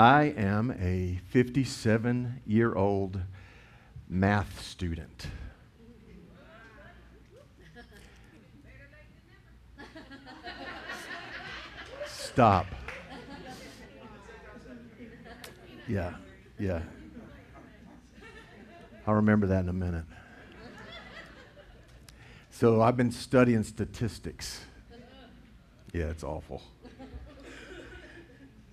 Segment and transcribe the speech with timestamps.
[0.00, 3.20] I am a 57 year old
[4.08, 5.26] math student.
[12.06, 12.64] Stop.
[15.86, 16.14] Yeah,
[16.58, 16.80] yeah.
[19.06, 20.06] I'll remember that in a minute.
[22.50, 24.62] So I've been studying statistics.
[25.92, 26.62] Yeah, it's awful.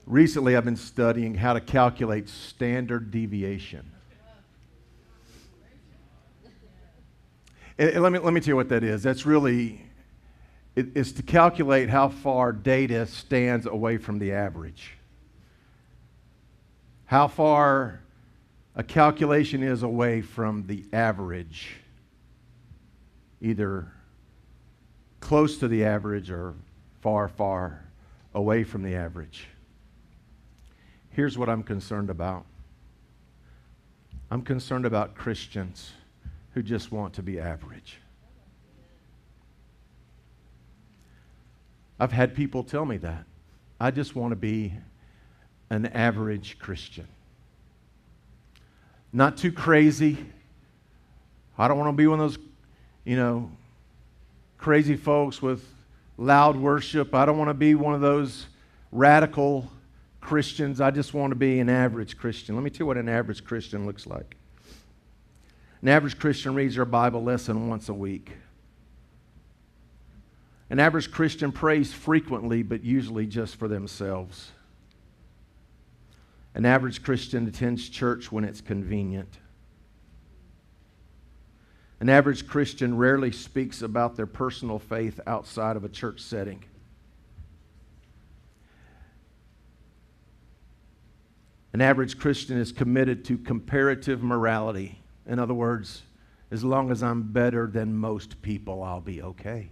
[0.08, 3.91] Recently, I've been studying how to calculate standard deviation.
[7.77, 9.03] And let me, let me tell you what that is.
[9.03, 9.81] That's really,
[10.78, 14.91] it, it's to calculate how far data stands away from the average.
[17.03, 18.00] How far
[18.78, 21.75] a calculation is away from the average,
[23.41, 23.89] either
[25.19, 26.53] close to the average or
[27.02, 27.83] far, far
[28.33, 29.50] away from the average.
[31.18, 32.46] Here's what I'm concerned about
[34.30, 35.92] I'm concerned about Christians
[36.54, 37.97] who just want to be average.
[42.00, 43.24] I've had people tell me that.
[43.80, 44.74] I just want to be
[45.72, 47.08] an average Christian.
[49.12, 50.18] Not too crazy.
[51.58, 52.46] I don't want to be one of those,
[53.06, 53.50] you know,
[54.59, 55.68] crazy folks with
[56.16, 57.16] loud worship.
[57.16, 58.46] I don't want to be one of those
[58.91, 59.68] radical
[60.28, 60.82] Christians.
[60.82, 62.54] I just want to be an average Christian.
[62.54, 64.36] Let me tell you what an average Christian looks like.
[65.82, 68.34] An average Christian reads their Bible less than once a week.
[70.70, 74.52] An average Christian prays frequently, but usually just for themselves.
[76.56, 79.38] An average Christian attends church when it's convenient.
[82.02, 86.66] An average Christian rarely speaks about their personal faith outside of a church setting.
[91.78, 94.98] An average Christian is committed to comparative morality.
[95.28, 96.02] In other words,
[96.50, 99.70] as long as I'm better than most people, I'll be okay.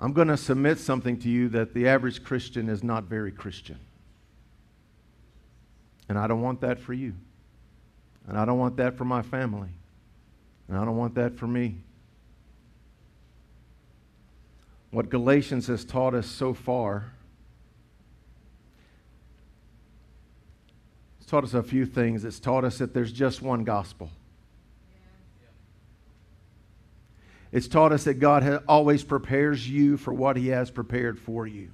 [0.00, 3.76] I'm going to submit something to you that the average Christian is not very Christian.
[6.08, 7.12] And I don't want that for you.
[8.28, 9.70] And I don't want that for my family.
[10.68, 11.78] And I don't want that for me.
[14.92, 17.14] What Galatians has taught us so far
[21.32, 22.26] taught us a few things.
[22.26, 24.10] It's taught us that there's just one gospel.
[27.52, 31.70] It's taught us that God always prepares you for what He has prepared for you.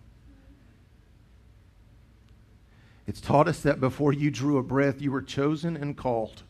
[3.08, 6.44] It's taught us that before you drew a breath, you were chosen and called.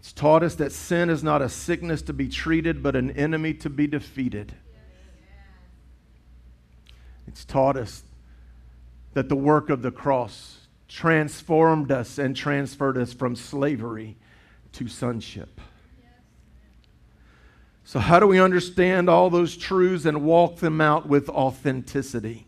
[0.00, 3.54] It's taught us that sin is not a sickness to be treated, but an enemy
[3.54, 4.52] to be defeated.
[7.26, 8.02] It's taught us
[9.14, 14.16] that the work of the cross transformed us and transferred us from slavery
[14.72, 15.60] to sonship.
[17.84, 22.46] So, how do we understand all those truths and walk them out with authenticity?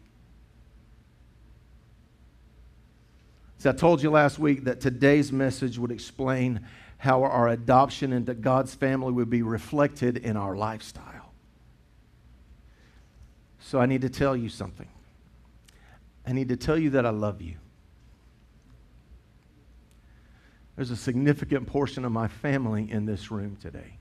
[3.58, 6.60] See, I told you last week that today's message would explain
[6.98, 11.32] how our adoption into God's family would be reflected in our lifestyle.
[13.58, 14.88] So, I need to tell you something.
[16.26, 17.56] I need to tell you that I love you.
[20.76, 23.98] There's a significant portion of my family in this room today.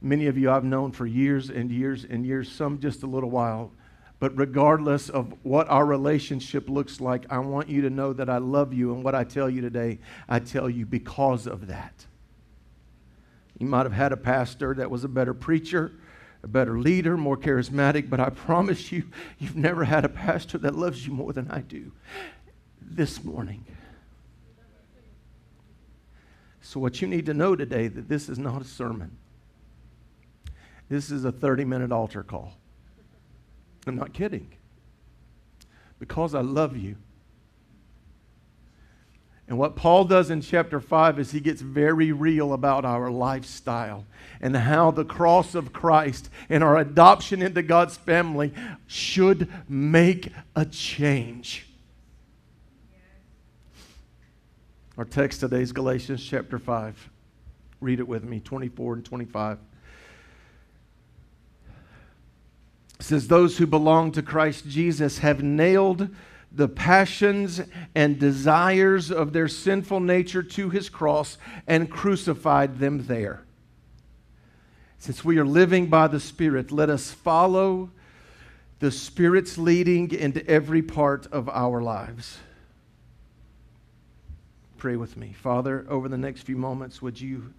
[0.00, 3.30] Many of you I've known for years and years and years, some just a little
[3.30, 3.70] while.
[4.18, 8.38] But regardless of what our relationship looks like, I want you to know that I
[8.38, 8.92] love you.
[8.94, 12.06] And what I tell you today, I tell you because of that.
[13.58, 15.92] You might have had a pastor that was a better preacher
[16.42, 19.04] a better leader, more charismatic, but I promise you,
[19.38, 21.92] you've never had a pastor that loves you more than I do
[22.80, 23.64] this morning.
[26.60, 29.16] So, what you need to know today that this is not a sermon.
[30.88, 32.54] This is a 30 minute altar call.
[33.86, 34.52] I'm not kidding.
[35.98, 36.96] Because I love you,
[39.52, 44.06] and what Paul does in chapter 5 is he gets very real about our lifestyle
[44.40, 48.54] and how the cross of Christ and our adoption into God's family
[48.86, 51.66] should make a change.
[54.96, 57.10] Our text today is Galatians chapter 5.
[57.82, 59.58] Read it with me, 24 and 25.
[63.00, 66.08] It says, Those who belong to Christ Jesus have nailed
[66.54, 67.60] the passions
[67.94, 73.42] and desires of their sinful nature to his cross and crucified them there.
[74.98, 77.90] Since we are living by the Spirit, let us follow
[78.80, 82.38] the Spirit's leading into every part of our lives.
[84.76, 85.32] Pray with me.
[85.32, 87.52] Father, over the next few moments, would you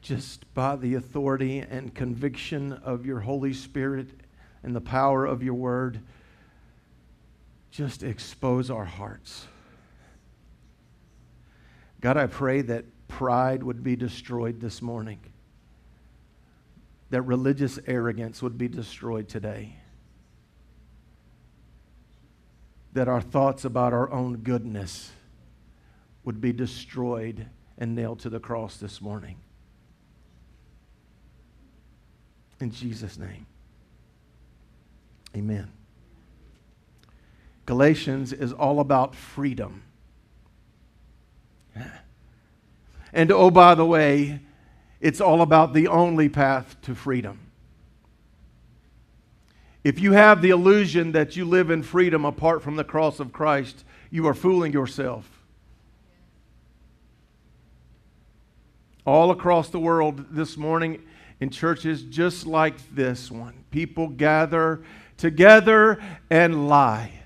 [0.00, 4.08] just by the authority and conviction of your Holy Spirit
[4.64, 6.00] and the power of your word,
[7.72, 9.46] just expose our hearts.
[12.00, 15.18] God, I pray that pride would be destroyed this morning,
[17.10, 19.76] that religious arrogance would be destroyed today,
[22.92, 25.10] that our thoughts about our own goodness
[26.24, 27.46] would be destroyed
[27.78, 29.36] and nailed to the cross this morning.
[32.60, 33.46] In Jesus' name,
[35.34, 35.70] amen.
[37.66, 39.82] Galatians is all about freedom.
[43.12, 44.40] And oh, by the way,
[45.00, 47.38] it's all about the only path to freedom.
[49.84, 53.32] If you have the illusion that you live in freedom apart from the cross of
[53.32, 55.28] Christ, you are fooling yourself.
[59.04, 61.02] All across the world this morning
[61.40, 64.82] in churches just like this one, people gather
[65.18, 66.00] together
[66.30, 67.21] and lie.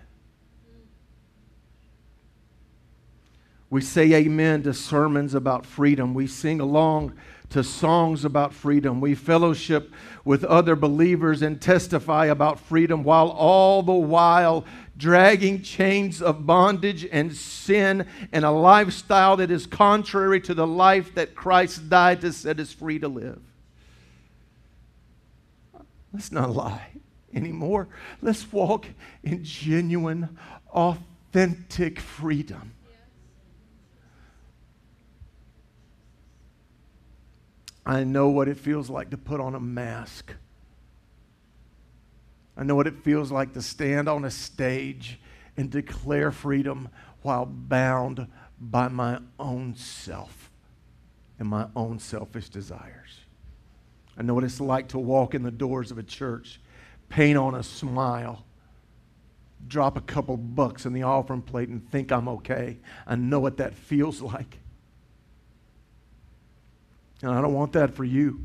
[3.76, 6.14] We say amen to sermons about freedom.
[6.14, 7.12] We sing along
[7.50, 9.02] to songs about freedom.
[9.02, 9.92] We fellowship
[10.24, 14.64] with other believers and testify about freedom while all the while
[14.96, 21.14] dragging chains of bondage and sin and a lifestyle that is contrary to the life
[21.14, 23.42] that Christ died to set us free to live.
[26.14, 26.92] Let's not lie
[27.34, 27.88] anymore.
[28.22, 28.86] Let's walk
[29.22, 30.38] in genuine,
[30.72, 32.72] authentic freedom.
[37.86, 40.32] I know what it feels like to put on a mask.
[42.56, 45.20] I know what it feels like to stand on a stage
[45.56, 46.88] and declare freedom
[47.22, 48.26] while bound
[48.60, 50.50] by my own self
[51.38, 53.20] and my own selfish desires.
[54.18, 56.58] I know what it's like to walk in the doors of a church,
[57.08, 58.44] paint on a smile,
[59.68, 62.78] drop a couple bucks in the offering plate, and think I'm okay.
[63.06, 64.58] I know what that feels like.
[67.22, 68.44] And I don't want that for you.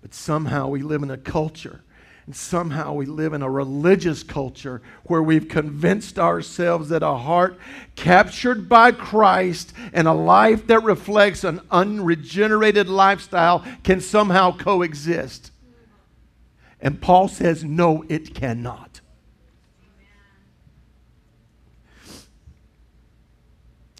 [0.00, 1.82] But somehow we live in a culture,
[2.26, 7.56] and somehow we live in a religious culture where we've convinced ourselves that a heart
[7.94, 15.50] captured by Christ and a life that reflects an unregenerated lifestyle can somehow coexist.
[16.80, 19.00] And Paul says, no, it cannot.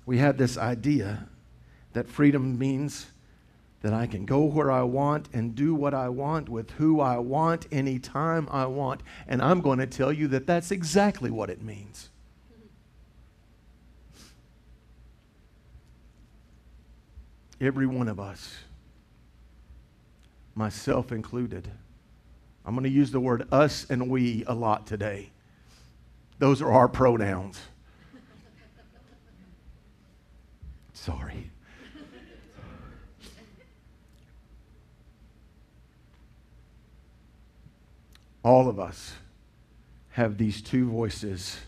[0.05, 1.28] We have this idea
[1.92, 3.06] that freedom means
[3.82, 7.18] that I can go where I want and do what I want with who I
[7.18, 9.02] want anytime I want.
[9.26, 12.08] And I'm going to tell you that that's exactly what it means.
[17.61, 18.54] Every one of us,
[20.54, 21.68] myself included,
[22.64, 25.30] I'm going to use the word us and we a lot today.
[26.38, 27.61] Those are our pronouns.
[30.92, 31.51] Sorry.
[38.44, 39.14] All of us
[40.11, 41.58] have these two voices.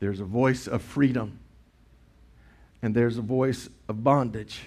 [0.00, 1.38] There's a voice of freedom,
[2.82, 4.62] and there's a voice of bondage.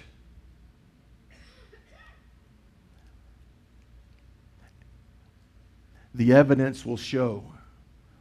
[6.14, 7.44] The evidence will show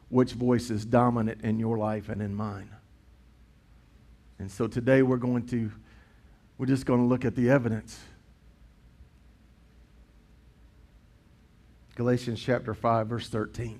[0.09, 2.69] which voice is dominant in your life and in mine.
[4.39, 5.71] And so today we're going to,
[6.57, 7.99] we're just going to look at the evidence.
[11.99, 13.77] Galatians chapter 5, verse 13.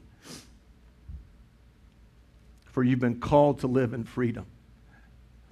[2.65, 4.45] For you've been called to live in freedom.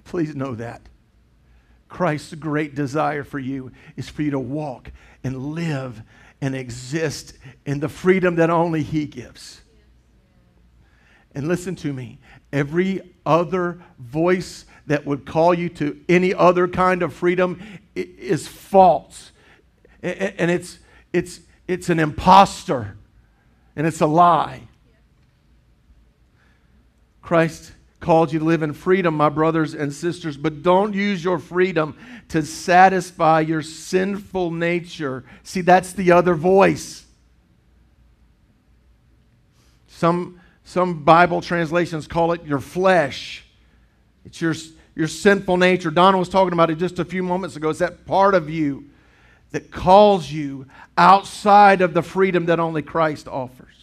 [0.04, 0.82] Please know that.
[1.88, 4.92] Christ's great desire for you is for you to walk
[5.24, 6.02] and live
[6.42, 9.62] and exist in the freedom that only He gives.
[11.34, 12.20] And listen to me
[12.52, 17.62] every other voice that would call you to any other kind of freedom
[17.96, 19.32] is false.
[20.04, 20.80] And it's,
[21.14, 22.98] it's, it's an impostor
[23.76, 24.62] and it's a lie.
[27.22, 31.40] Christ called you to live in freedom, my brothers and sisters, but don't use your
[31.40, 31.98] freedom
[32.30, 35.26] to satisfy your sinful nature.
[35.44, 37.06] See, that's the other voice.
[39.88, 43.44] Some, some Bible translations call it your flesh.
[44.26, 44.54] It's your,
[44.96, 45.90] your sinful nature.
[45.90, 47.70] Donna was talking about it just a few moments ago.
[47.72, 48.86] It's that part of you
[49.52, 53.74] that calls you outside of the freedom that only Christ offers.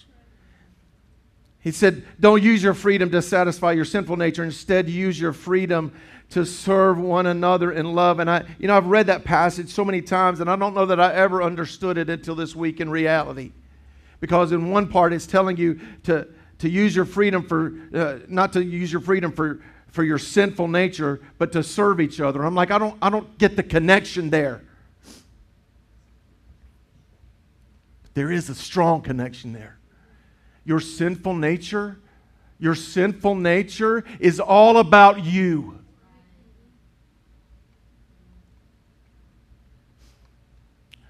[1.61, 4.45] He said, Don't use your freedom to satisfy your sinful nature.
[4.45, 5.93] Instead, use your freedom
[6.31, 8.19] to serve one another in love.
[8.21, 10.87] And I, you know, I've read that passage so many times, and I don't know
[10.87, 13.53] that I ever understood it until this week in reality.
[14.21, 16.27] Because in one part, it's telling you to,
[16.59, 20.69] to use your freedom for, uh, not to use your freedom for, for your sinful
[20.69, 22.43] nature, but to serve each other.
[22.43, 24.64] I'm like, I don't, I don't get the connection there.
[28.15, 29.77] There is a strong connection there.
[30.65, 31.99] Your sinful nature,
[32.59, 35.79] your sinful nature is all about you.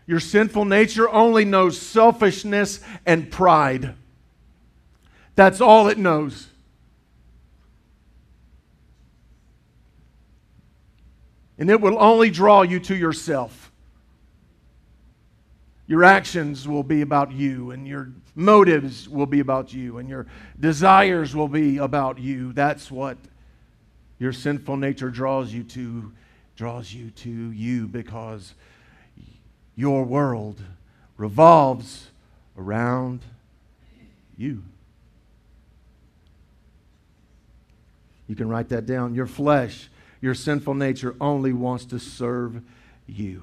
[0.07, 3.95] Your sinful nature only knows selfishness and pride.
[5.35, 6.49] That's all it knows.
[11.59, 13.64] And it will only draw you to yourself.
[15.87, 20.27] Your actions will be about you, and your motives will be about you, and your
[20.59, 22.53] desires will be about you.
[22.55, 23.19] That's what
[24.19, 26.13] your sinful nature draws you to,
[26.57, 28.55] draws you to you because
[29.77, 30.59] your world
[31.19, 32.09] revolves
[32.57, 33.21] around
[34.39, 34.63] you.
[38.27, 39.15] You can write that down.
[39.15, 39.91] Your flesh,
[40.23, 42.63] your sinful nature only wants to serve
[43.07, 43.43] you.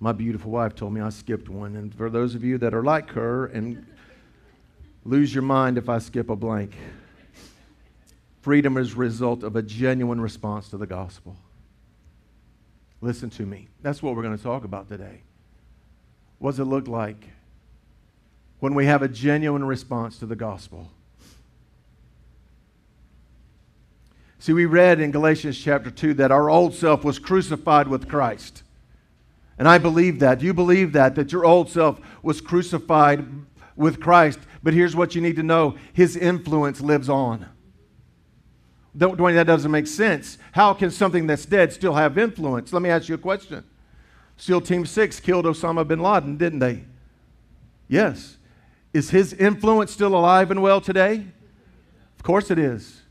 [0.00, 1.74] my beautiful wife told me I skipped one.
[1.76, 3.84] And for those of you that are like her and
[5.04, 6.74] lose your mind if I skip a blank,
[8.42, 11.36] freedom is a result of a genuine response to the gospel.
[13.00, 13.68] Listen to me.
[13.82, 15.22] That's what we're going to talk about today.
[16.38, 17.28] What does it look like
[18.60, 20.90] when we have a genuine response to the gospel?
[24.40, 28.62] See, we read in Galatians chapter 2 that our old self was crucified with Christ.
[29.58, 30.40] And I believe that.
[30.40, 33.26] You believe that, that your old self was crucified
[33.76, 34.38] with Christ.
[34.62, 37.46] But here's what you need to know His influence lives on.
[38.96, 40.38] Don't, Dwayne, that doesn't make sense.
[40.52, 42.72] How can something that's dead still have influence?
[42.72, 43.64] Let me ask you a question.
[44.36, 46.84] SEAL Team 6 killed Osama bin Laden, didn't they?
[47.88, 48.36] Yes.
[48.94, 51.26] Is his influence still alive and well today?
[52.16, 53.02] Of course it is.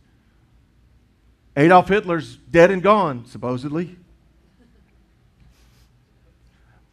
[1.55, 3.97] Adolf Hitler's dead and gone, supposedly.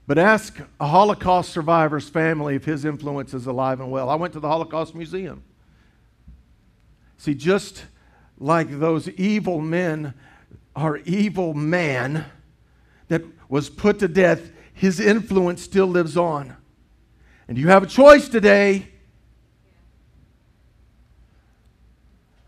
[0.07, 4.11] But ask a Holocaust survivor's family if his influence is alive and well.
[4.11, 5.43] I went to the Holocaust Museum.
[7.17, 7.85] See, just
[8.39, 10.15] like those evil men
[10.77, 12.25] our evil man
[13.07, 16.53] that was put to death, his influence still lives on.
[17.47, 18.89] And you have a choice today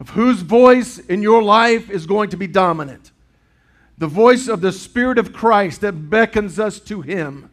[0.01, 3.13] of whose voice in your life is going to be dominant
[3.99, 7.49] the voice of the Spirit of Christ that beckons us to Him,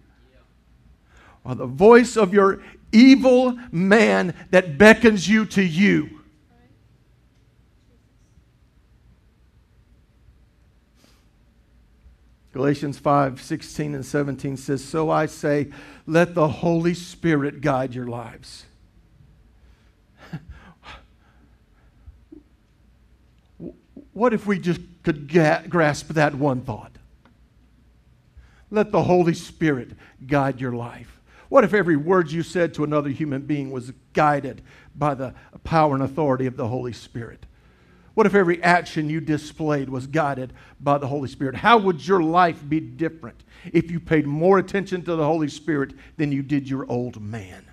[1.46, 6.20] or the voice of your evil man that beckons you to you.
[12.52, 15.72] Galatians 5 16 and 17 says, So I say,
[16.06, 18.66] let the Holy Spirit guide your lives.
[24.14, 26.92] what if we just could ga- grasp that one thought.
[28.72, 29.92] Let the Holy Spirit
[30.26, 31.20] guide your life.
[31.50, 34.62] What if every word you said to another human being was guided
[34.96, 37.46] by the power and authority of the Holy Spirit?
[38.16, 41.56] What if every action you displayed was guided by the Holy Spirit?
[41.56, 45.94] How would your life be different if you paid more attention to the Holy Spirit
[46.18, 47.64] than you did your old man?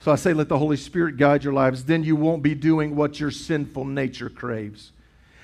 [0.00, 1.84] So I say, let the Holy Spirit guide your lives.
[1.84, 4.92] Then you won't be doing what your sinful nature craves.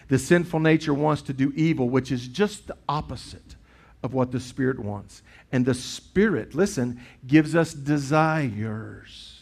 [0.08, 3.54] The sinful nature wants to do evil, which is just the opposite
[4.02, 5.22] of what the Spirit wants.
[5.52, 9.34] And the Spirit, listen, gives us desires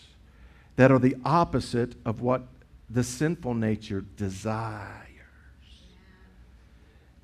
[0.77, 2.43] that are the opposite of what
[2.91, 5.01] the sinful nature desires.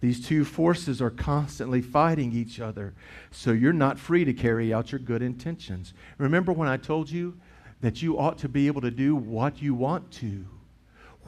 [0.00, 2.94] These two forces are constantly fighting each other,
[3.32, 5.92] so you're not free to carry out your good intentions.
[6.18, 7.36] Remember when I told you
[7.80, 10.44] that you ought to be able to do what you want to,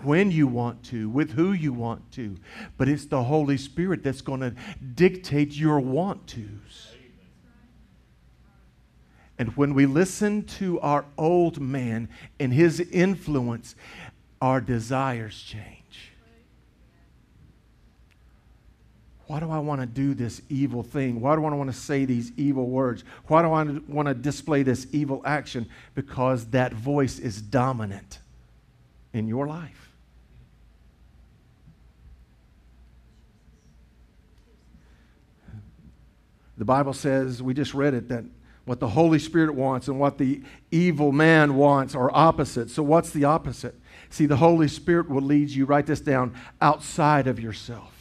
[0.02, 2.36] when you want to, with who you want to.
[2.76, 4.54] But it's the Holy Spirit that's going to
[4.94, 6.92] dictate your want tos.
[9.38, 13.74] And when we listen to our old man and his influence,
[14.40, 15.78] our desires change.
[19.26, 21.20] why do I want to do this evil thing?
[21.20, 23.04] Why do I want to say these evil words?
[23.28, 25.68] Why do I want to display this evil action?
[25.94, 28.18] Because that voice is dominant
[29.12, 29.78] in your life.
[36.58, 38.24] The Bible says, we just read it, that
[38.66, 42.70] what the Holy Spirit wants and what the evil man wants are opposite.
[42.70, 43.74] So, what's the opposite?
[44.10, 47.91] See, the Holy Spirit will lead you, write this down, outside of yourself.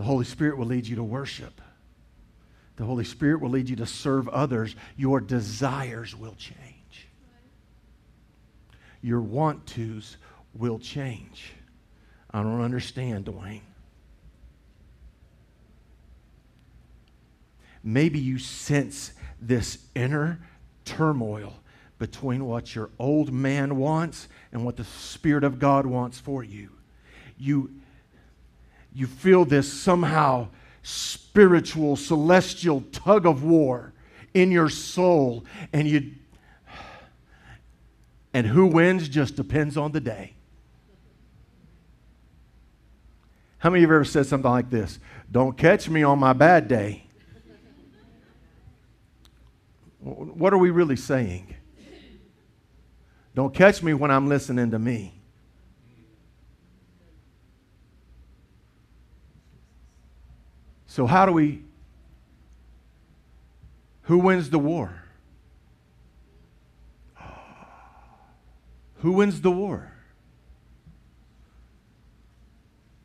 [0.00, 1.60] The Holy Spirit will lead you to worship.
[2.76, 4.74] The Holy Spirit will lead you to serve others.
[4.96, 7.06] Your desires will change.
[9.02, 10.16] Your want tos
[10.54, 11.52] will change.
[12.30, 13.60] I don't understand, Dwayne.
[17.84, 20.40] Maybe you sense this inner
[20.86, 21.52] turmoil
[21.98, 26.70] between what your old man wants and what the Spirit of God wants for you.
[27.36, 27.68] You
[28.92, 30.48] you feel this somehow
[30.82, 33.92] spiritual, celestial tug of war
[34.34, 36.12] in your soul, and you
[38.32, 40.34] and who wins just depends on the day.
[43.58, 44.98] How many of you have ever said something like this?
[45.30, 47.04] Don't catch me on my bad day.
[49.98, 51.54] what are we really saying?
[53.34, 55.19] Don't catch me when I'm listening to me.
[60.90, 61.62] So, how do we?
[64.02, 64.92] Who wins the war?
[68.96, 69.92] Who wins the war?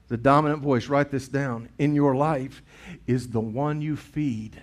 [0.08, 2.64] The dominant voice, write this down, in your life
[3.06, 4.60] is the one you feed.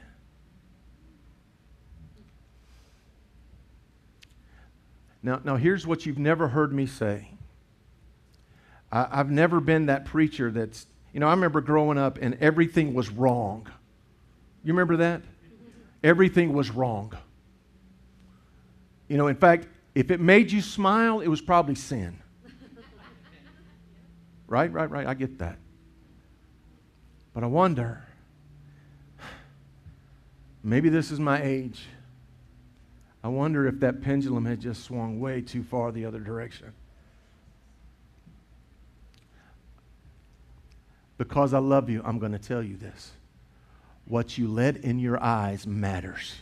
[5.22, 7.28] Now, now here's what you've never heard me say.
[8.90, 12.94] I, have never been that preacher that's you know, I remember growing up and everything
[12.94, 13.66] was wrong.
[14.64, 15.22] You remember that?
[16.02, 17.12] Everything was wrong.
[19.08, 22.18] You know, in fact, if it made you smile, it was probably sin.
[24.46, 25.06] right, right, right.
[25.06, 25.58] I get that.
[27.34, 28.02] But I wonder
[30.64, 31.84] maybe this is my age.
[33.24, 36.72] I wonder if that pendulum had just swung way too far the other direction.
[41.18, 43.12] Because I love you, I'm going to tell you this.
[44.06, 46.34] What you let in your eyes matters.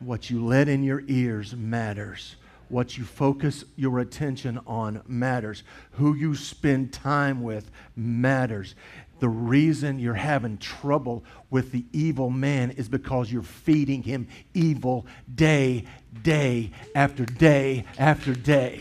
[0.00, 2.36] What you let in your ears matters.
[2.68, 5.62] What you focus your attention on matters.
[5.92, 8.74] Who you spend time with matters.
[9.20, 15.06] The reason you're having trouble with the evil man is because you're feeding him evil
[15.32, 15.84] day,
[16.22, 18.80] day after day after day.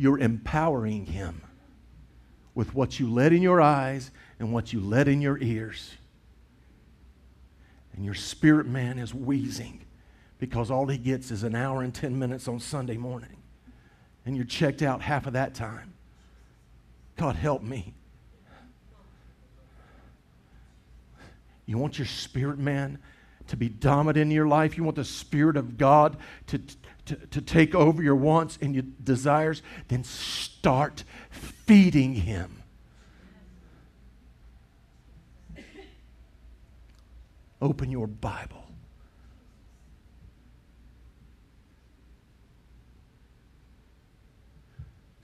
[0.00, 1.42] you're empowering him
[2.54, 5.92] with what you let in your eyes and what you let in your ears.
[7.92, 9.82] And your spirit man is wheezing
[10.38, 13.36] because all he gets is an hour and 10 minutes on Sunday morning.
[14.24, 15.92] And you're checked out half of that time.
[17.18, 17.92] God, help me.
[21.66, 22.98] You want your spirit man
[23.50, 24.76] to be dominant in your life.
[24.78, 26.60] You want the Spirit of God to,
[27.06, 29.60] to, to take over your wants and your desires.
[29.88, 32.62] Then start feeding Him.
[37.60, 38.64] Open your Bible.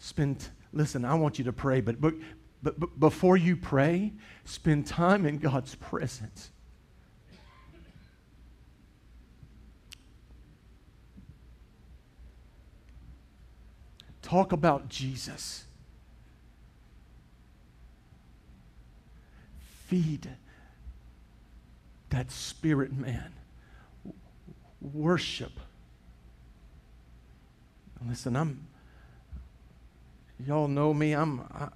[0.01, 2.15] Spend, listen, I want you to pray, but, but,
[2.63, 4.13] but before you pray,
[4.45, 6.51] spend time in God's presence.
[14.27, 15.63] Talk about Jesus.
[19.87, 20.29] Feed
[22.11, 23.31] that spirit man.
[24.83, 25.53] Worship.
[28.09, 28.67] Listen, I'm,
[30.45, 31.71] y'all know me, I'm, I, am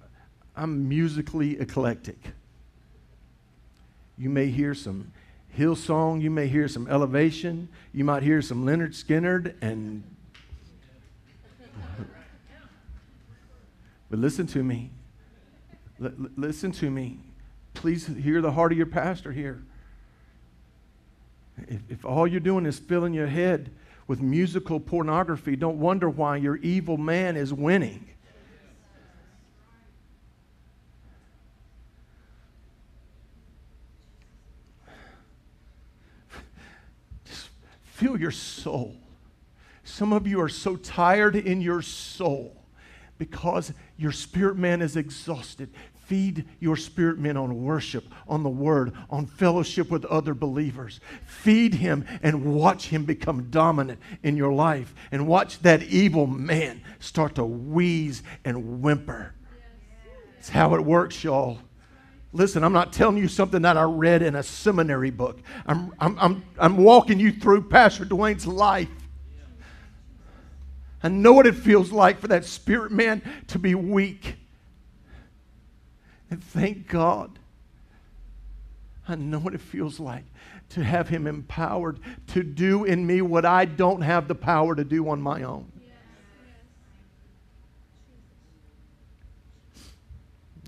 [0.57, 2.19] i am musically eclectic.
[4.17, 5.13] You may hear some
[5.57, 10.03] Hillsong, you may hear some Elevation, you might hear some Lynyrd Skynyrd and
[14.11, 14.91] but listen to me.
[16.03, 17.17] L- listen to me.
[17.73, 19.63] Please hear the heart of your pastor here.
[21.69, 23.71] If, if all you're doing is filling your head
[24.07, 28.05] with musical pornography, don't wonder why your evil man is winning.
[37.25, 37.47] Just
[37.85, 38.93] feel your soul.
[39.85, 42.57] Some of you are so tired in your soul
[43.21, 45.69] because your spirit man is exhausted.
[46.05, 50.99] Feed your spirit man on worship, on the word, on fellowship with other believers.
[51.27, 56.81] Feed him and watch him become dominant in your life and watch that evil man
[56.99, 59.35] start to wheeze and whimper.
[60.39, 61.59] It's how it works, y'all.
[62.33, 65.37] Listen, I'm not telling you something that I read in a seminary book.
[65.67, 68.89] I'm, I'm, I'm, I'm walking you through Pastor Dwayne's life
[71.03, 74.35] I know what it feels like for that spirit man to be weak.
[76.29, 77.37] And thank God,
[79.07, 80.23] I know what it feels like
[80.69, 84.83] to have him empowered to do in me what I don't have the power to
[84.83, 85.71] do on my own.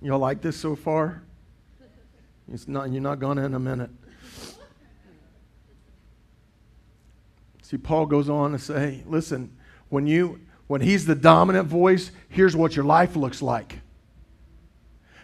[0.02, 1.22] Y'all like this so far?
[2.52, 3.90] It's not, you're not going in a minute.
[7.62, 9.56] See, Paul goes on to say, listen,
[9.94, 13.82] when you when he's the dominant voice, here's what your life looks like.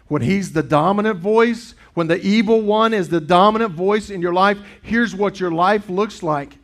[0.08, 4.32] When he's the dominant voice, when the evil one is the dominant voice in your
[4.34, 6.56] life, here's what your life looks like.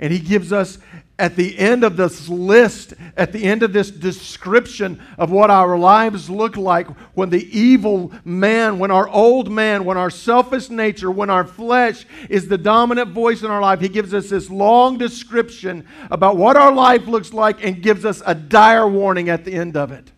[0.00, 0.78] And he gives us
[1.18, 5.76] at the end of this list, at the end of this description of what our
[5.78, 11.10] lives look like when the evil man, when our old man, when our selfish nature,
[11.10, 14.96] when our flesh is the dominant voice in our life, he gives us this long
[14.96, 19.52] description about what our life looks like and gives us a dire warning at the
[19.52, 20.10] end of it.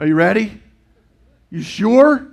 [0.00, 0.60] Are you ready?
[1.50, 2.26] You sure?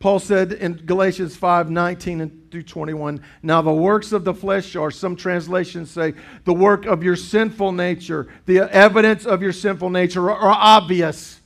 [0.00, 3.22] Paul said in Galatians 5 19 and through 21.
[3.42, 6.14] Now, the works of the flesh are, some translations say,
[6.46, 11.38] the work of your sinful nature, the evidence of your sinful nature are, are obvious.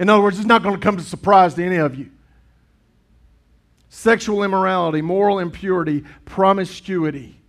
[0.00, 2.10] In other words, it's not going to come as a surprise to any of you.
[3.88, 7.40] Sexual immorality, moral impurity, promiscuity.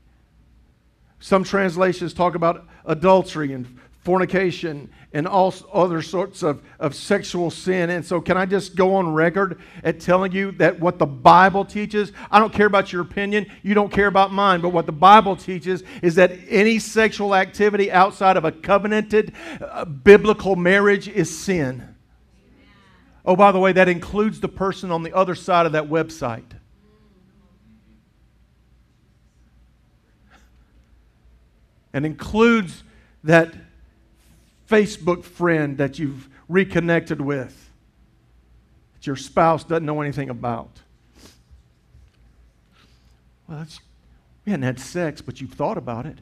[1.19, 7.89] Some translations talk about adultery and fornication and all other sorts of, of sexual sin.
[7.89, 11.65] And so, can I just go on record at telling you that what the Bible
[11.65, 14.93] teaches, I don't care about your opinion, you don't care about mine, but what the
[14.93, 21.37] Bible teaches is that any sexual activity outside of a covenanted uh, biblical marriage is
[21.43, 21.93] sin.
[23.25, 26.49] Oh, by the way, that includes the person on the other side of that website.
[31.91, 32.85] And includes
[33.25, 33.53] that
[34.69, 37.69] Facebook friend that you've reconnected with
[38.93, 40.69] that your spouse doesn't know anything about.
[43.47, 43.79] Well, that's
[44.45, 46.17] we hadn't had sex, but you've thought about it.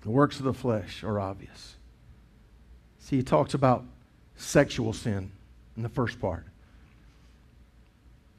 [0.00, 1.74] The works of the flesh are obvious.
[3.00, 3.84] See, he talks about
[4.36, 5.30] sexual sin
[5.76, 6.44] in the first part.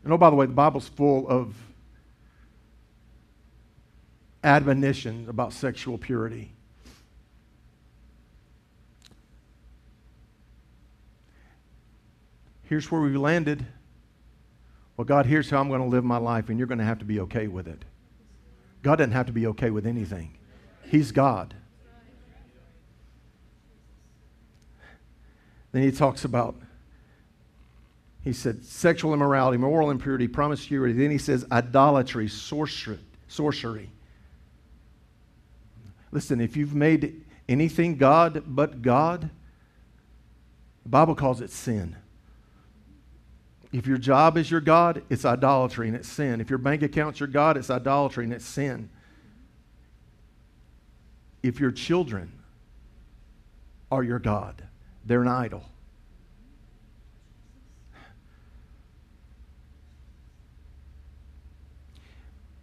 [0.03, 1.53] And oh, by the way, the Bible's full of
[4.47, 6.49] admonition about sexual purity.
[12.63, 13.65] Here's where we landed.
[14.95, 16.99] Well, God, here's how I'm going to live my life, and you're going to have
[16.99, 17.83] to be okay with it.
[18.81, 20.33] God doesn't have to be okay with anything,
[20.83, 21.53] He's God.
[25.73, 26.55] Then He talks about
[28.23, 30.91] he said sexual immorality, moral impurity, promiscuity.
[30.93, 32.99] Then he says idolatry, sorcery.
[33.29, 33.89] sorcery.
[36.11, 39.29] Listen, if you've made anything God but God,
[40.83, 41.95] the Bible calls it sin.
[43.73, 46.39] If your job is your God, it's idolatry and it's sin.
[46.39, 48.89] If your bank account's your God, it's idolatry and it's sin.
[51.43, 52.31] If your children
[53.91, 54.63] are your God,
[55.05, 55.63] they're an idol.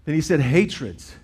[0.07, 1.14] Then he said, hatreds.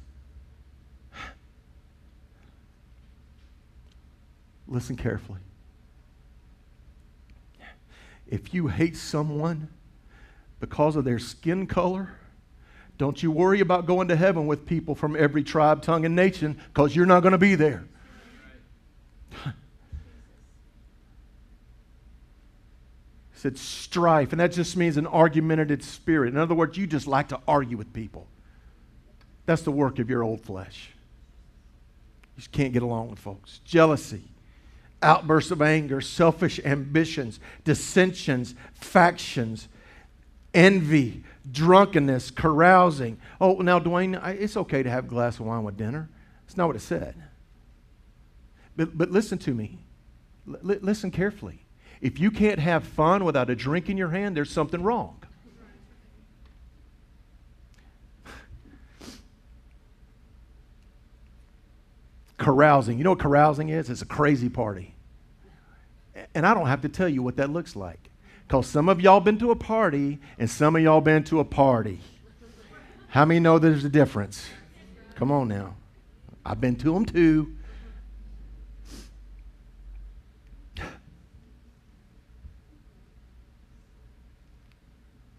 [4.71, 5.41] Listen carefully.
[8.29, 9.69] If you hate someone
[10.61, 12.11] because of their skin color,
[12.97, 16.57] don't you worry about going to heaven with people from every tribe, tongue, and nation
[16.69, 17.85] because you're not going to be there.
[23.35, 26.29] said strife, and that just means an argumentative spirit.
[26.29, 28.29] In other words, you just like to argue with people.
[29.47, 30.91] That's the work of your old flesh.
[32.37, 33.59] You just can't get along with folks.
[33.65, 34.23] Jealousy
[35.03, 39.69] outbursts of anger, selfish ambitions, dissensions, factions,
[40.55, 43.19] envy, drunkenness, carousing.
[43.41, 46.09] Oh, now, Dwayne, it's okay to have a glass of wine with dinner.
[46.47, 47.15] That's not what it said.
[48.77, 49.79] But, but listen to me.
[50.49, 51.61] L- listen carefully.
[52.01, 55.17] If you can't have fun without a drink in your hand, there's something wrong.
[62.41, 62.99] carousing.
[62.99, 63.89] You know what carousing is?
[63.89, 64.95] It's a crazy party.
[66.35, 68.01] And I don't have to tell you what that looks like.
[68.49, 71.45] Because some of y'all been to a party and some of y'all been to a
[71.45, 72.01] party.
[73.09, 74.45] How many know there's a difference?
[75.15, 75.77] Come on now.
[76.45, 77.53] I've been to them too.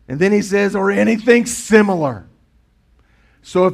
[0.07, 2.25] And then he says, or anything similar.
[3.41, 3.65] So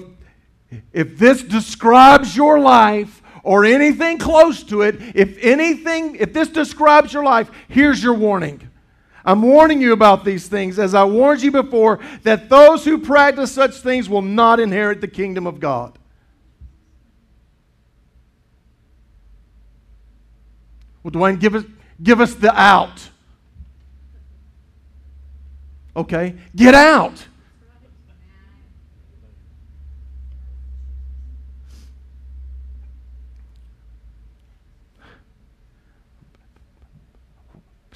[0.72, 3.17] if, if this describes your life,
[3.48, 8.60] or anything close to it, if anything, if this describes your life, here's your warning.
[9.24, 13.50] I'm warning you about these things, as I warned you before, that those who practice
[13.50, 15.98] such things will not inherit the kingdom of God.
[21.04, 21.64] Well, Dwayne, give us,
[22.04, 23.10] give us the out.
[25.96, 26.36] Okay?
[26.54, 27.26] Get out.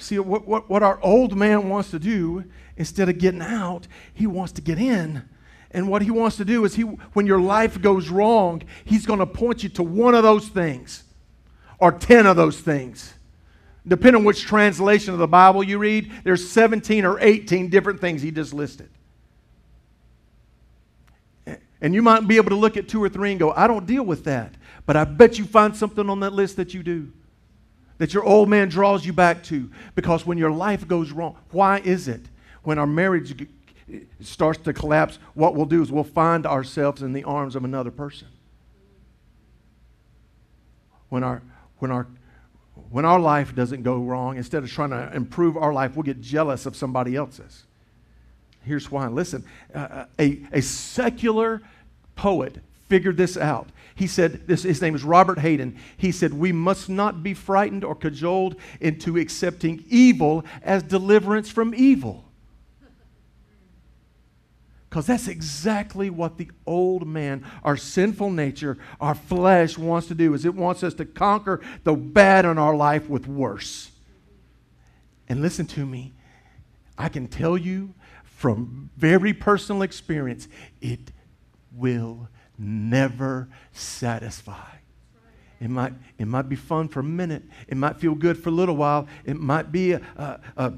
[0.02, 2.44] See, what, what, what our old man wants to do,
[2.76, 5.22] instead of getting out, he wants to get in.
[5.70, 9.20] And what he wants to do is he when your life goes wrong, he's going
[9.20, 11.04] to point you to one of those things
[11.78, 13.14] or 10 of those things.
[13.86, 18.22] Depending on which translation of the Bible you read, there's 17 or 18 different things
[18.22, 18.88] he just listed.
[21.80, 23.86] And you might be able to look at two or three and go, I don't
[23.86, 24.54] deal with that.
[24.86, 27.10] But I bet you find something on that list that you do
[28.02, 29.70] that your old man draws you back to.
[29.94, 32.20] Because when your life goes wrong, why is it
[32.64, 33.48] when our marriage
[34.20, 37.92] starts to collapse, what we'll do is we'll find ourselves in the arms of another
[37.92, 38.26] person?
[41.10, 41.42] When our,
[41.78, 42.08] when our
[42.90, 46.20] when our life doesn't go wrong, instead of trying to improve our life, we'll get
[46.20, 47.62] jealous of somebody else's.
[48.64, 49.06] Here's why.
[49.06, 49.44] Listen,
[49.76, 51.62] uh, uh a, a secular
[52.16, 52.56] poet
[52.88, 53.68] figured this out.
[53.94, 55.76] He said, this, his name is Robert Hayden.
[55.96, 61.74] He said, We must not be frightened or cajoled into accepting evil as deliverance from
[61.74, 62.24] evil.
[64.88, 70.34] Because that's exactly what the old man, our sinful nature, our flesh wants to do,
[70.34, 73.90] is it wants us to conquer the bad in our life with worse.
[75.28, 76.12] And listen to me,
[76.98, 80.46] I can tell you from very personal experience,
[80.82, 81.10] it
[81.74, 84.56] will never satisfy.
[85.60, 87.44] It might, it might be fun for a minute.
[87.68, 89.06] It might feel good for a little while.
[89.24, 90.00] It might be a,
[90.56, 90.72] a,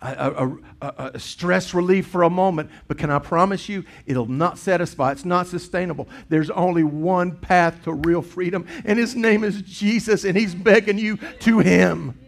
[0.00, 0.50] a,
[0.80, 2.70] a, stress relief for a moment.
[2.88, 5.12] But can I promise you, it'll not satisfy.
[5.12, 6.08] It's not sustainable.
[6.30, 10.98] There's only one path to real freedom, and his name is Jesus, and he's begging
[10.98, 12.18] you to him.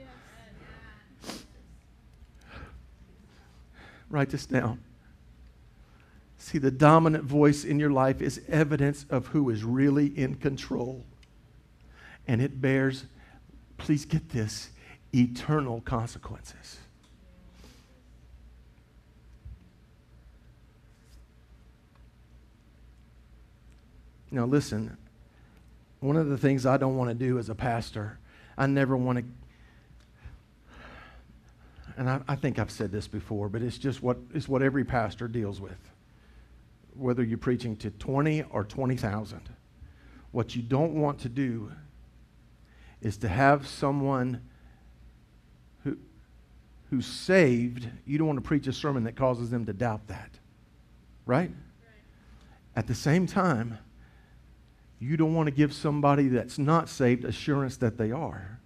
[4.11, 4.79] Write this down.
[6.43, 11.05] See, the dominant voice in your life is evidence of who is really in control.
[12.27, 13.05] And it bears,
[13.79, 14.71] please get this,
[15.15, 16.79] eternal consequences.
[24.33, 24.97] Now, listen,
[26.01, 28.19] one of the things I don't want to do as a pastor,
[28.59, 29.25] I never want to
[31.99, 34.83] and I, I, think I've said this before, but it's just what it's what every
[34.83, 35.77] pastor deals with
[36.95, 39.41] whether you're preaching to 20 or 20,000.
[40.31, 41.73] What you don't want to do
[43.01, 44.41] is to have someone
[45.85, 45.97] who,
[46.91, 50.31] who's saved, you don't want to preach a sermon that causes them to doubt that,
[51.27, 51.49] right?
[51.49, 51.51] right?
[52.77, 53.79] At the same time,
[54.99, 58.59] you don't want to give somebody that's not saved assurance that they are.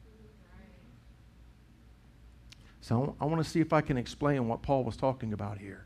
[2.83, 5.86] So I want to see if I can explain what Paul was talking about here.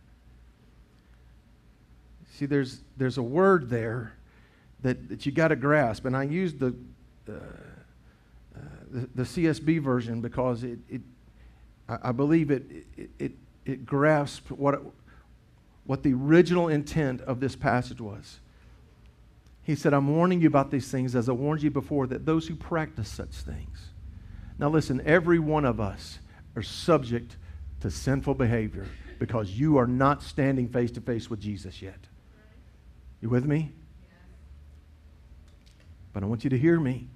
[2.41, 4.15] See, there's, there's a word there
[4.81, 6.07] that, that you got to grasp.
[6.07, 6.75] And I used the,
[7.29, 11.03] uh, uh, the, the, CSB version because it, it
[11.87, 12.65] I, believe it,
[12.97, 13.33] it, it,
[13.67, 14.81] it grasped what, it,
[15.85, 18.41] what the original intent of this passage was.
[19.63, 22.49] He said, I'm warning you about these things as I warned you before that those
[22.49, 23.89] who practice such things.
[24.59, 26.21] Now, listen, every one of us
[26.57, 27.37] are subject
[27.83, 28.87] to sinful behavior
[29.19, 31.99] because you are not standing face to face with Jesus yet.
[33.21, 33.73] You with me?
[36.13, 37.09] But I want you to hear me.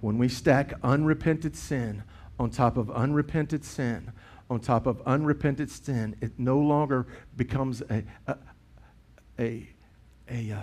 [0.00, 2.02] When we stack unrepented sin
[2.38, 4.12] on top of unrepented sin
[4.50, 7.06] on top of unrepented sin, it no longer
[7.36, 8.36] becomes a, a,
[9.38, 9.68] a,
[10.30, 10.62] a uh,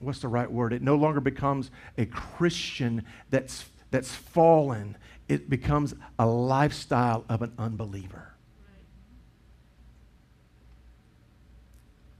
[0.00, 0.74] what's the right word?
[0.74, 4.98] It no longer becomes a Christian that's, that's fallen.
[5.26, 8.35] It becomes a lifestyle of an unbeliever.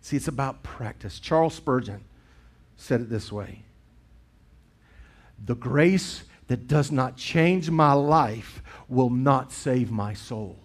[0.07, 1.19] See, it's about practice.
[1.19, 2.05] Charles Spurgeon
[2.77, 3.64] said it this way
[5.45, 10.61] The grace that does not change my life will not save my soul.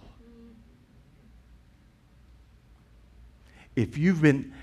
[3.76, 4.54] If you've been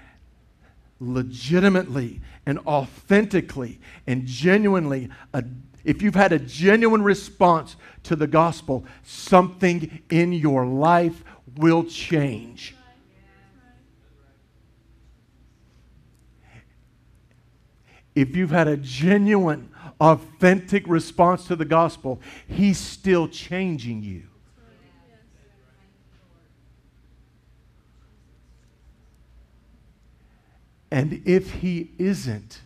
[1.00, 5.42] legitimately and authentically and genuinely, a,
[5.82, 11.24] if you've had a genuine response to the gospel, something in your life
[11.56, 12.76] will change.
[18.20, 24.24] if you've had a genuine, authentic response to the gospel, He's still changing you.
[30.90, 32.58] And if He isn't,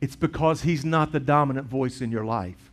[0.00, 2.72] it's because He's not the dominant voice in your life.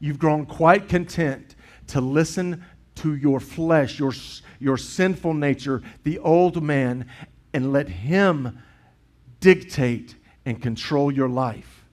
[0.00, 1.54] You've grown quite content
[1.88, 2.64] to listen
[2.96, 4.12] to your flesh, your,
[4.58, 7.08] your sinful nature, the old man,
[7.54, 8.58] and let Him
[9.42, 10.14] dictate
[10.46, 11.84] and control your life.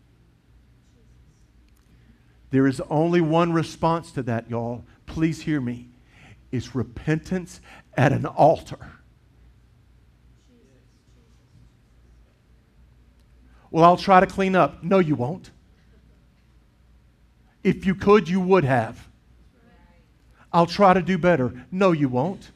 [2.51, 4.85] There is only one response to that, y'all.
[5.07, 5.89] Please hear me.
[6.51, 7.59] It's repentance
[7.97, 8.79] at an altar.
[13.71, 14.83] Well, I'll try to clean up.
[14.83, 15.51] No, you won't.
[17.63, 19.05] If you could, you would have.
[20.51, 21.53] I'll try to do better.
[21.71, 22.49] No, you won't.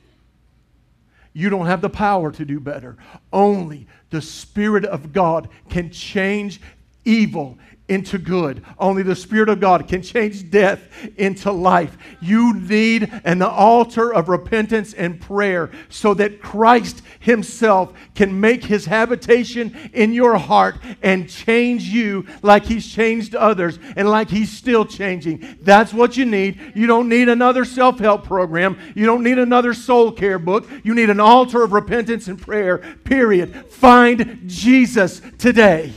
[1.34, 2.96] You don't have the power to do better.
[3.32, 6.62] Only the Spirit of God can change
[7.04, 7.58] evil
[7.94, 8.64] into good.
[8.78, 10.82] Only the Spirit of God can change death
[11.18, 11.96] into life.
[12.22, 18.86] You need an altar of repentance and prayer so that Christ Himself can make His
[18.86, 24.86] habitation in your heart and change you like He's changed others and like He's still
[24.86, 25.58] changing.
[25.62, 26.60] That's what you need.
[26.76, 30.68] You don't need another self help program, you don't need another soul care book.
[30.84, 33.72] You need an altar of repentance and prayer, period.
[33.72, 35.94] Find Jesus today.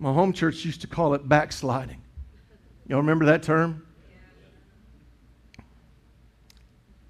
[0.00, 2.00] My home church used to call it backsliding.
[2.86, 3.84] Y'all remember that term?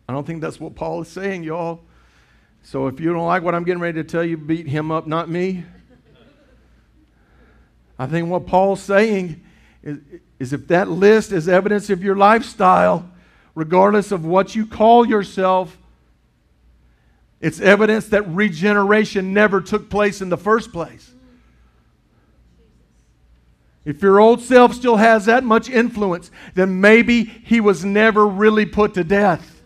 [0.08, 1.80] I don't think that's what Paul is saying, y'all.
[2.62, 5.06] So if you don't like what I'm getting ready to tell you, beat him up,
[5.06, 5.64] not me.
[7.98, 9.42] I think what Paul's saying
[9.82, 9.98] is,
[10.38, 13.08] is if that list is evidence of your lifestyle,
[13.54, 15.76] regardless of what you call yourself,
[17.40, 21.10] it's evidence that regeneration never took place in the first place.
[23.88, 28.66] If your old self still has that much influence, then maybe he was never really
[28.66, 29.62] put to death.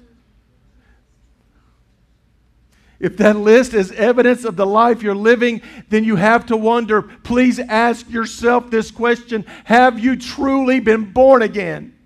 [3.00, 7.02] If that list is evidence of the life you're living, then you have to wonder.
[7.02, 11.96] Please ask yourself this question Have you truly been born again?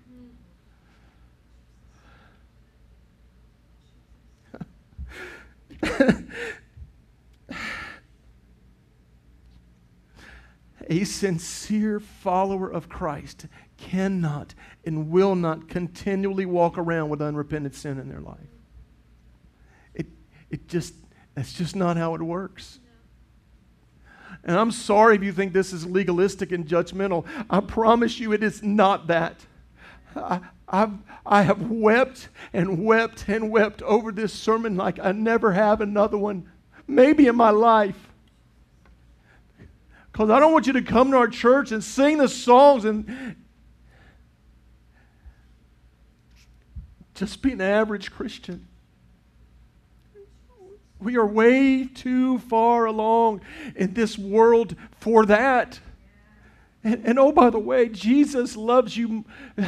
[10.89, 14.53] a sincere follower of Christ cannot
[14.85, 18.37] and will not continually walk around with unrepentant sin in their life.
[19.95, 20.05] It,
[20.49, 20.93] it just,
[21.35, 22.79] that's just not how it works.
[24.43, 27.25] And I'm sorry if you think this is legalistic and judgmental.
[27.49, 29.45] I promise you it is not that.
[30.15, 30.39] I,
[30.69, 30.93] I've,
[31.25, 36.17] I have wept and wept and wept over this sermon like I never have another
[36.17, 36.49] one,
[36.87, 37.97] maybe in my life.
[40.17, 43.35] Because I don't want you to come to our church and sing the songs and
[47.13, 48.67] just be an average Christian.
[50.99, 53.41] We are way too far along
[53.75, 55.79] in this world for that.
[56.83, 59.25] And, and, oh, by the way, Jesus loves you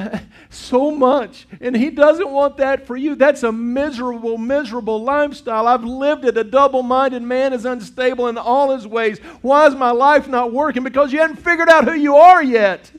[0.50, 3.16] so much, and He doesn't want that for you.
[3.16, 5.68] That's a miserable, miserable lifestyle.
[5.68, 6.38] I've lived it.
[6.38, 9.18] A double minded man is unstable in all his ways.
[9.42, 10.84] Why is my life not working?
[10.84, 12.92] Because you haven't figured out who you are yet.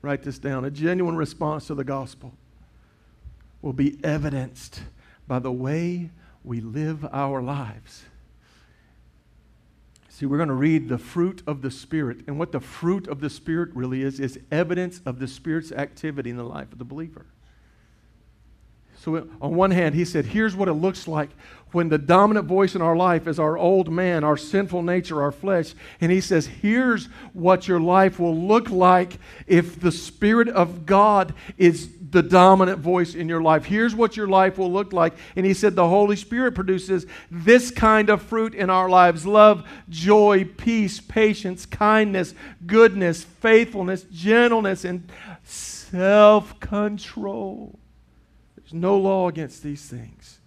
[0.00, 0.64] Write this down.
[0.64, 2.32] A genuine response to the gospel
[3.60, 4.80] will be evidenced
[5.26, 6.10] by the way
[6.46, 8.04] we live our lives.
[10.08, 12.20] See, we're going to read the fruit of the Spirit.
[12.26, 16.30] And what the fruit of the Spirit really is, is evidence of the Spirit's activity
[16.30, 17.26] in the life of the believer.
[19.02, 21.30] So, on one hand, he said, Here's what it looks like
[21.72, 25.32] when the dominant voice in our life is our old man, our sinful nature, our
[25.32, 25.74] flesh.
[26.00, 31.34] And he says, Here's what your life will look like if the Spirit of God
[31.58, 33.64] is the dominant voice in your life.
[33.66, 35.12] Here's what your life will look like.
[35.34, 39.68] And he said, The Holy Spirit produces this kind of fruit in our lives love,
[39.90, 42.32] joy, peace, patience, kindness,
[42.64, 45.06] goodness, faithfulness, gentleness, and
[45.44, 47.78] self control.
[48.66, 50.40] There's no law against these things.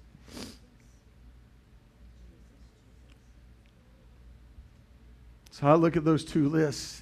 [5.52, 7.02] So I look at those two lists.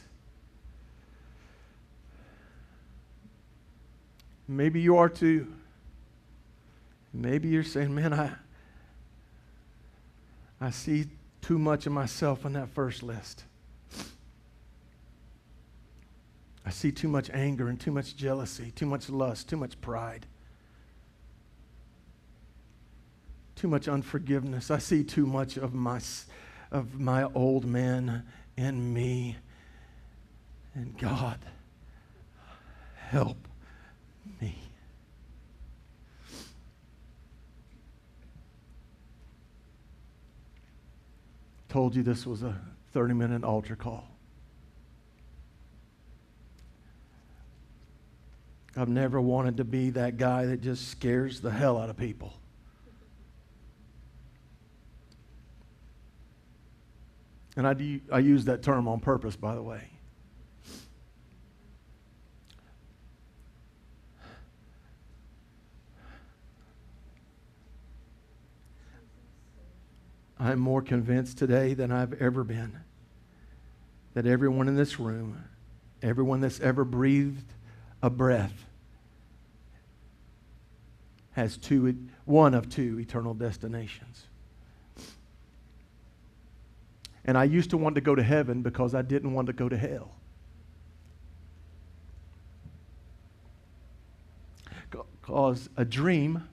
[4.47, 5.47] Maybe you are too.
[7.13, 8.33] Maybe you're saying, man, I,
[10.61, 11.05] I see
[11.41, 13.43] too much of myself on that first list.
[16.63, 20.27] I see too much anger and too much jealousy, too much lust, too much pride.
[23.57, 24.69] too much unforgiveness.
[24.69, 25.99] I see too much of my,
[26.71, 28.23] of my old man
[28.55, 29.35] in me.
[30.75, 31.39] And God,
[33.09, 33.37] help
[34.39, 34.59] me.
[41.67, 42.55] Told you this was a
[42.93, 44.07] 30 minute altar call.
[48.75, 52.31] I've never wanted to be that guy that just scares the hell out of people.
[57.57, 59.81] And I, do, I use that term on purpose, by the way.
[70.39, 72.77] I'm more convinced today than I've ever been
[74.13, 75.43] that everyone in this room,
[76.03, 77.51] everyone that's ever breathed
[78.03, 78.53] a breath,
[81.31, 84.27] has two, one of two eternal destinations.
[87.27, 89.67] And I used to want to go to heaven because I didn't want to go
[89.67, 90.15] to hell.
[94.89, 96.47] Because a dream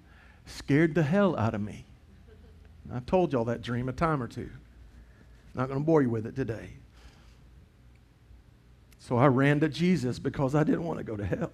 [0.47, 1.85] scared the hell out of me.
[2.85, 4.51] And I've told y'all that dream a time or two.
[5.55, 6.71] Not going to bore you with it today.
[8.99, 11.53] So I ran to Jesus because I didn't want to go to hell.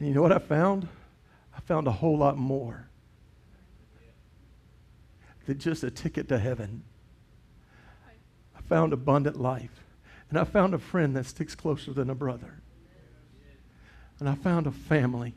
[0.00, 0.88] And you know what I found?
[1.56, 2.88] I found a whole lot more
[5.46, 6.82] than just a ticket to heaven
[8.74, 9.84] found abundant life.
[10.30, 12.54] And I found a friend that sticks closer than a brother.
[14.18, 15.34] And I found a family.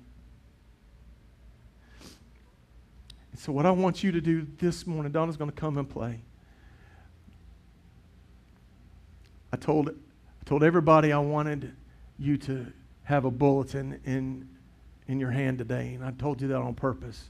[3.32, 5.90] And so, what I want you to do this morning, Donna's going to come and
[5.90, 6.22] play.
[9.52, 11.76] I told, I told everybody I wanted
[12.18, 12.66] you to
[13.04, 14.48] have a bulletin in,
[15.10, 17.28] in your hand today, and I told you that on purpose.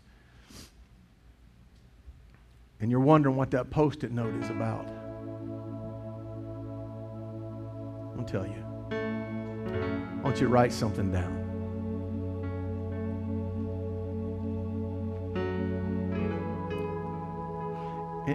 [2.80, 4.88] And you're wondering what that post it note is about.
[8.18, 8.63] I'll tell you.
[8.91, 11.43] I want you to write something down.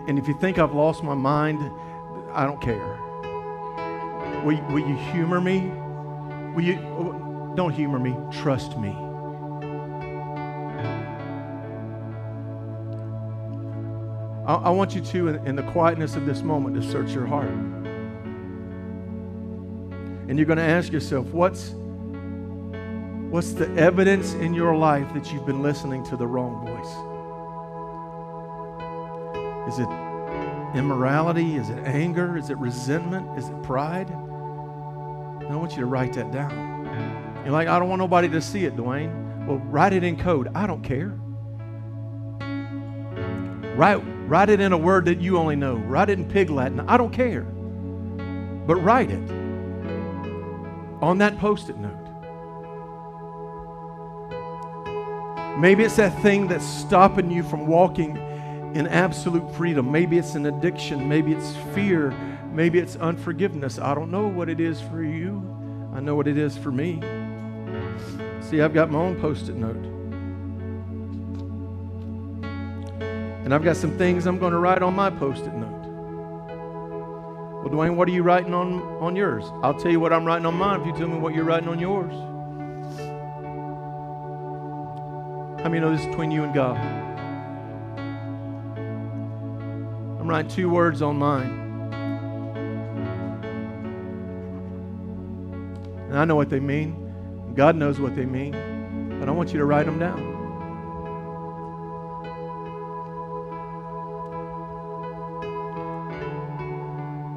[0.06, 1.58] And if you think I've lost my mind,
[2.32, 2.76] I don't care.
[4.44, 5.60] Will you, will you humor me?
[6.54, 8.90] Will you, oh, don't humor me, trust me.
[14.46, 17.26] I, I want you to, in, in the quietness of this moment, to search your
[17.26, 17.50] heart
[20.30, 21.70] and you're going to ask yourself, what's,
[23.32, 26.64] what's the evidence in your life that you've been listening to the wrong
[29.66, 29.74] voice?
[29.74, 31.56] Is it immorality?
[31.56, 32.36] Is it anger?
[32.36, 33.26] Is it resentment?
[33.40, 34.08] Is it pride?
[34.08, 36.84] And I want you to write that down.
[37.42, 39.44] You're like, I don't want nobody to see it, Dwayne.
[39.48, 40.46] Well, write it in code.
[40.54, 41.08] I don't care.
[43.74, 43.96] Write,
[44.28, 45.74] write it in a word that you only know.
[45.74, 46.78] Write it in Pig Latin.
[46.88, 47.42] I don't care.
[47.42, 49.39] But write it
[51.00, 51.96] on that post it note.
[55.58, 58.16] Maybe it's that thing that's stopping you from walking
[58.74, 59.90] in absolute freedom.
[59.90, 61.08] Maybe it's an addiction.
[61.08, 62.12] Maybe it's fear.
[62.52, 63.78] Maybe it's unforgiveness.
[63.78, 65.42] I don't know what it is for you.
[65.94, 67.00] I know what it is for me.
[68.40, 69.76] See, I've got my own post it note.
[73.44, 75.79] And I've got some things I'm going to write on my post it note.
[77.60, 79.44] Well, Dwayne, what are you writing on, on yours?
[79.62, 81.68] I'll tell you what I'm writing on mine if you tell me what you're writing
[81.68, 82.14] on yours.
[85.62, 86.78] How many know this is between you and God?
[90.20, 91.50] I'm writing two words on mine.
[96.08, 97.52] And I know what they mean.
[97.54, 99.18] God knows what they mean.
[99.20, 100.29] But I want you to write them down.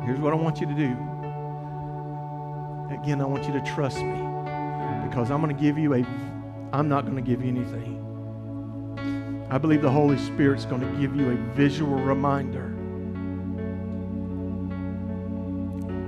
[0.05, 0.91] Here's what I want you to do.
[2.93, 5.99] Again, I want you to trust me because I'm going to give you a,
[6.73, 7.99] I'm not going to give you anything.
[9.49, 12.67] I believe the Holy Spirit's going to give you a visual reminder.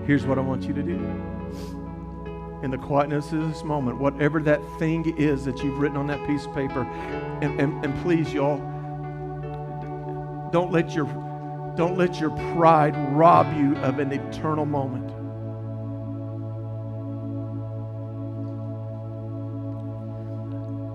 [0.05, 0.95] Here's what I want you to do.
[2.63, 6.25] In the quietness of this moment, whatever that thing is that you've written on that
[6.27, 6.83] piece of paper,
[7.41, 8.57] and, and, and please, y'all,
[10.51, 11.05] don't let your
[11.75, 15.09] don't let your pride rob you of an eternal moment.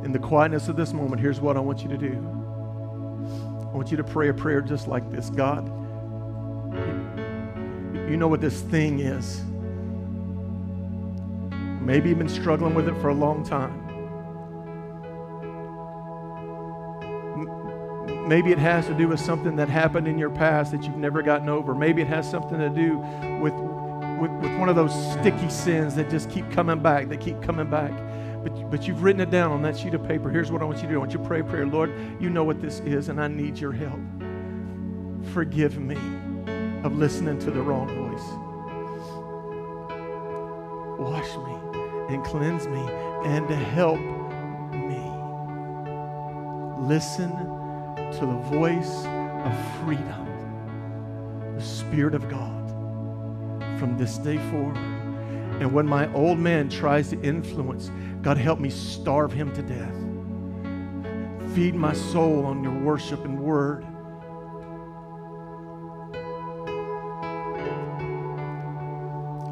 [0.04, 3.90] In the quietness of this moment, here's what I want you to do I want
[3.92, 5.66] you to pray a prayer just like this God,
[8.10, 9.42] you know what this thing is.
[11.82, 13.79] Maybe you've been struggling with it for a long time.
[18.26, 21.22] Maybe it has to do with something that happened in your past that you've never
[21.22, 21.74] gotten over.
[21.74, 22.98] Maybe it has something to do
[23.40, 23.54] with,
[24.20, 27.70] with, with one of those sticky sins that just keep coming back, that keep coming
[27.70, 27.90] back.
[28.42, 30.28] But, but you've written it down on that sheet of paper.
[30.30, 30.94] Here's what I want you to do.
[30.96, 31.66] I want you to pray a prayer.
[31.66, 33.98] Lord, you know what this is, and I need your help.
[35.32, 35.96] Forgive me
[36.84, 38.20] of listening to the wrong voice.
[40.98, 42.80] Wash me and cleanse me
[43.24, 44.98] and help me.
[46.86, 47.49] Listen
[48.12, 49.04] to the voice
[49.44, 50.26] of freedom,
[51.56, 52.58] the Spirit of God,
[53.78, 54.76] from this day forward.
[55.60, 57.90] And when my old man tries to influence,
[58.22, 61.54] God help me starve him to death.
[61.54, 63.84] Feed my soul on your worship and word.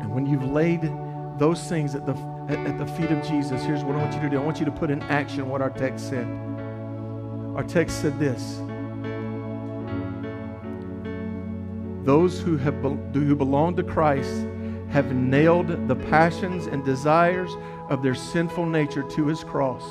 [0.00, 0.82] And when you've laid
[1.38, 2.14] those things at the,
[2.48, 4.59] at, at the feet of Jesus, here's what I want you to do I want
[4.59, 6.26] you to put in action what our text said.
[7.59, 8.61] Our text said this
[12.06, 14.46] Those who, have, who belong to Christ
[14.90, 17.50] have nailed the passions and desires
[17.90, 19.82] of their sinful nature to his cross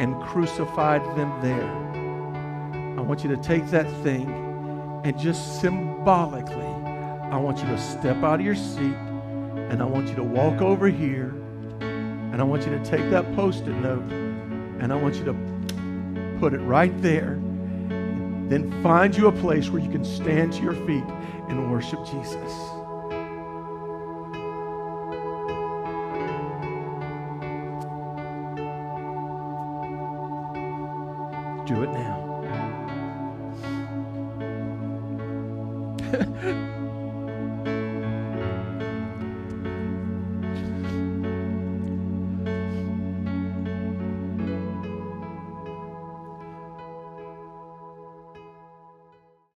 [0.00, 2.96] and crucified them there.
[2.96, 8.18] I want you to take that thing and just symbolically, I want you to step
[8.18, 8.94] out of your seat
[9.58, 11.34] and I want you to walk over here
[11.80, 14.08] and I want you to take that post it note
[14.80, 15.51] and I want you to
[16.42, 17.38] put it right there.
[18.48, 21.04] Then find you a place where you can stand to your feet
[21.48, 22.32] and worship Jesus.
[31.68, 32.11] Do it now.